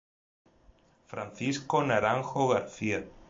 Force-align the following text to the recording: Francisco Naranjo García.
Francisco 1.05 1.83
Naranjo 1.83 2.47
García. 2.47 3.05